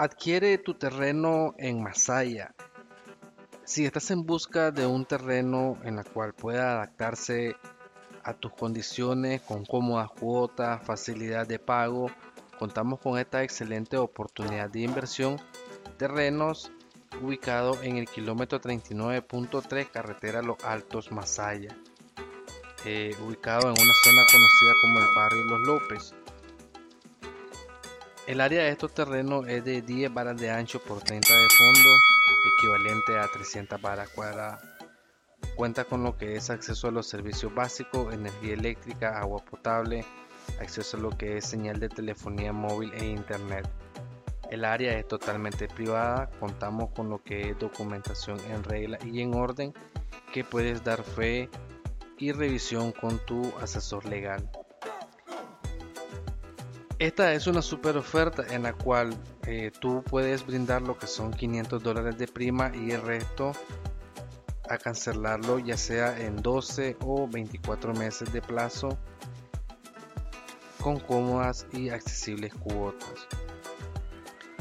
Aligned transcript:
Adquiere 0.00 0.56
tu 0.56 0.72
terreno 0.72 1.52
en 1.58 1.82
Masaya. 1.82 2.54
Si 3.64 3.84
estás 3.84 4.10
en 4.10 4.24
busca 4.24 4.70
de 4.70 4.86
un 4.86 5.04
terreno 5.04 5.76
en 5.84 5.98
el 5.98 6.06
cual 6.06 6.32
pueda 6.32 6.72
adaptarse 6.72 7.54
a 8.24 8.32
tus 8.32 8.50
condiciones 8.54 9.42
con 9.42 9.66
cómodas 9.66 10.08
cuotas, 10.18 10.82
facilidad 10.86 11.46
de 11.46 11.58
pago, 11.58 12.06
contamos 12.58 12.98
con 13.00 13.18
esta 13.18 13.42
excelente 13.42 13.98
oportunidad 13.98 14.70
de 14.70 14.80
inversión. 14.80 15.36
Terrenos 15.98 16.72
ubicado 17.20 17.76
en 17.82 17.98
el 17.98 18.08
kilómetro 18.08 18.58
39.3 18.58 19.90
carretera 19.90 20.40
Los 20.40 20.64
Altos 20.64 21.12
Masaya, 21.12 21.76
eh, 22.86 23.14
ubicado 23.22 23.64
en 23.64 23.72
una 23.72 23.94
zona 24.02 24.22
conocida 24.32 24.72
como 24.80 24.98
el 24.98 25.14
barrio 25.14 25.44
Los 25.44 25.60
López. 25.60 26.14
El 28.30 28.40
área 28.40 28.62
de 28.62 28.68
estos 28.68 28.94
terrenos 28.94 29.48
es 29.48 29.64
de 29.64 29.82
10 29.82 30.14
varas 30.14 30.40
de 30.40 30.52
ancho 30.52 30.80
por 30.80 31.02
30 31.02 31.34
de 31.34 31.48
fondo, 31.48 31.88
equivalente 32.56 33.18
a 33.18 33.26
300 33.26 33.82
varas 33.82 34.08
cuadradas. 34.10 34.62
Cuenta 35.56 35.84
con 35.84 36.04
lo 36.04 36.16
que 36.16 36.36
es 36.36 36.48
acceso 36.48 36.86
a 36.86 36.92
los 36.92 37.08
servicios 37.08 37.52
básicos, 37.52 38.14
energía 38.14 38.54
eléctrica, 38.54 39.18
agua 39.18 39.44
potable, 39.44 40.04
acceso 40.60 40.96
a 40.96 41.00
lo 41.00 41.10
que 41.10 41.38
es 41.38 41.44
señal 41.44 41.80
de 41.80 41.88
telefonía 41.88 42.52
móvil 42.52 42.92
e 42.94 43.04
internet. 43.04 43.68
El 44.48 44.64
área 44.64 44.96
es 44.96 45.08
totalmente 45.08 45.66
privada, 45.66 46.30
contamos 46.38 46.90
con 46.94 47.10
lo 47.10 47.24
que 47.24 47.50
es 47.50 47.58
documentación 47.58 48.38
en 48.48 48.62
regla 48.62 49.00
y 49.04 49.22
en 49.22 49.34
orden 49.34 49.74
que 50.32 50.44
puedes 50.44 50.84
dar 50.84 51.02
fe 51.02 51.50
y 52.16 52.30
revisión 52.30 52.92
con 52.92 53.18
tu 53.26 53.52
asesor 53.60 54.04
legal. 54.06 54.48
Esta 57.00 57.32
es 57.32 57.46
una 57.46 57.62
super 57.62 57.96
oferta 57.96 58.44
en 58.50 58.64
la 58.64 58.74
cual 58.74 59.16
eh, 59.46 59.70
tú 59.80 60.02
puedes 60.02 60.44
brindar 60.46 60.82
lo 60.82 60.98
que 60.98 61.06
son 61.06 61.32
500 61.32 61.82
dólares 61.82 62.18
de 62.18 62.28
prima 62.28 62.70
y 62.76 62.90
el 62.90 63.00
resto 63.00 63.52
a 64.68 64.76
cancelarlo 64.76 65.58
ya 65.60 65.78
sea 65.78 66.20
en 66.20 66.36
12 66.36 66.98
o 67.00 67.26
24 67.26 67.94
meses 67.94 68.30
de 68.34 68.42
plazo 68.42 68.98
con 70.82 71.00
cómodas 71.00 71.66
y 71.72 71.88
accesibles 71.88 72.52
cuotas. 72.52 73.26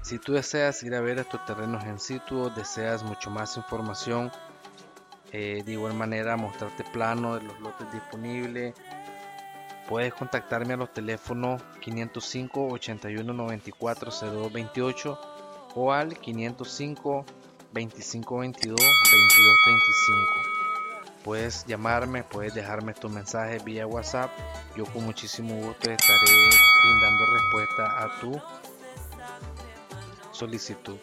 Si 0.00 0.18
tú 0.18 0.32
deseas 0.32 0.82
ir 0.84 0.94
a 0.94 1.02
ver 1.02 1.18
estos 1.18 1.44
terrenos 1.44 1.84
en 1.84 1.98
situ, 1.98 2.50
deseas 2.56 3.02
mucho 3.02 3.28
más 3.28 3.58
información, 3.58 4.32
eh, 5.32 5.62
de 5.66 5.72
igual 5.72 5.92
manera 5.92 6.38
mostrarte 6.38 6.82
plano 6.94 7.34
de 7.34 7.42
los 7.42 7.60
lotes 7.60 7.92
disponibles, 7.92 8.74
puedes 9.88 10.14
contactarme 10.14 10.74
a 10.74 10.76
los 10.76 10.92
teléfonos 10.92 11.62
505 11.80 12.68
81 12.68 13.32
94 13.32 14.10
0228 14.10 15.18
o 15.74 15.92
al 15.92 16.18
505 16.18 17.24
25 17.72 18.38
22 18.38 18.76
22 18.76 19.56
35. 19.64 20.52
Puedes 21.24 21.64
llamarme, 21.66 22.24
puedes 22.24 22.54
dejarme 22.54 22.94
tu 22.94 23.08
mensaje 23.08 23.58
vía 23.60 23.86
WhatsApp. 23.86 24.30
Yo 24.76 24.84
con 24.86 25.04
muchísimo 25.04 25.54
gusto 25.54 25.90
estaré 25.90 26.50
brindando 26.82 27.26
respuesta 27.32 28.02
a 28.02 28.20
tu 28.20 28.40
solicitud. 30.32 30.98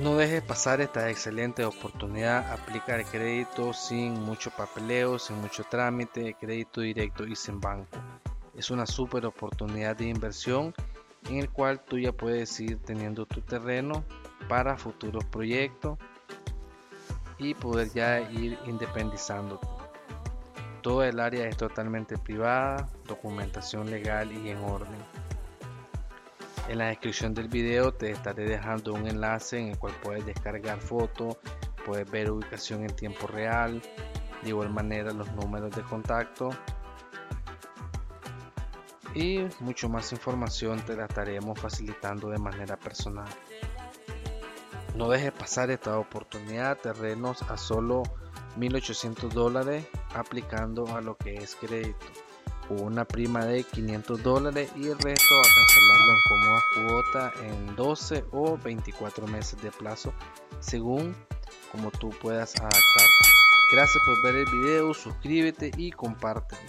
No 0.00 0.16
dejes 0.16 0.42
pasar 0.42 0.80
esta 0.80 1.10
excelente 1.10 1.64
oportunidad. 1.64 2.50
Aplica 2.50 2.96
el 2.96 3.04
crédito 3.04 3.72
sin 3.72 4.14
mucho 4.14 4.50
papeleo, 4.50 5.18
sin 5.18 5.40
mucho 5.40 5.64
trámite, 5.64 6.34
crédito 6.40 6.80
directo 6.80 7.26
y 7.26 7.36
sin 7.36 7.60
banco. 7.60 7.98
Es 8.56 8.70
una 8.70 8.86
super 8.86 9.26
oportunidad 9.26 9.96
de 9.96 10.08
inversión 10.08 10.74
en 11.28 11.36
el 11.36 11.50
cual 11.50 11.84
tú 11.84 11.98
ya 11.98 12.12
puedes 12.12 12.58
ir 12.58 12.78
teniendo 12.78 13.26
tu 13.26 13.42
terreno 13.42 14.04
para 14.48 14.76
futuros 14.76 15.24
proyectos 15.26 15.98
y 17.38 17.54
poder 17.54 17.90
ya 17.92 18.20
ir 18.20 18.58
independizándote. 18.66 19.66
Todo 20.80 21.04
el 21.04 21.20
área 21.20 21.46
es 21.46 21.56
totalmente 21.56 22.18
privada, 22.18 22.88
documentación 23.06 23.88
legal 23.90 24.32
y 24.32 24.50
en 24.50 24.58
orden. 24.58 24.98
En 26.72 26.78
la 26.78 26.86
descripción 26.86 27.34
del 27.34 27.48
video 27.48 27.92
te 27.92 28.12
estaré 28.12 28.44
dejando 28.44 28.94
un 28.94 29.06
enlace 29.06 29.58
en 29.58 29.68
el 29.68 29.78
cual 29.78 29.92
puedes 30.02 30.24
descargar 30.24 30.80
fotos, 30.80 31.36
puedes 31.84 32.10
ver 32.10 32.30
ubicación 32.30 32.80
en 32.80 32.96
tiempo 32.96 33.26
real, 33.26 33.82
de 34.42 34.48
igual 34.48 34.70
manera 34.70 35.12
los 35.12 35.30
números 35.32 35.76
de 35.76 35.82
contacto 35.82 36.48
y 39.14 39.44
mucho 39.60 39.90
más 39.90 40.12
información 40.12 40.80
te 40.80 40.96
la 40.96 41.04
estaremos 41.04 41.60
facilitando 41.60 42.30
de 42.30 42.38
manera 42.38 42.78
personal. 42.78 43.28
No 44.96 45.10
dejes 45.10 45.32
pasar 45.32 45.70
esta 45.70 45.98
oportunidad, 45.98 46.78
terrenos 46.78 47.42
a 47.50 47.58
solo 47.58 48.02
1800 48.56 49.34
dólares 49.34 49.84
aplicando 50.14 50.86
a 50.96 51.02
lo 51.02 51.18
que 51.18 51.34
es 51.34 51.54
crédito 51.54 52.06
una 52.68 53.04
prima 53.04 53.44
de 53.44 53.64
500 53.64 54.22
dólares 54.22 54.70
y 54.76 54.88
el 54.88 54.98
resto 54.98 55.34
a 55.38 55.42
cancelarlo 55.42 56.12
en 56.12 56.22
cómoda 56.28 56.62
cuota 56.74 57.32
en 57.42 57.76
12 57.76 58.24
o 58.32 58.58
24 58.58 59.26
meses 59.26 59.60
de 59.62 59.70
plazo 59.70 60.12
según 60.60 61.14
como 61.70 61.90
tú 61.90 62.10
puedas 62.20 62.54
adaptarte. 62.56 63.24
Gracias 63.72 64.02
por 64.04 64.22
ver 64.22 64.36
el 64.36 64.46
video, 64.50 64.92
suscríbete 64.92 65.70
y 65.76 65.90
compártelo. 65.90 66.60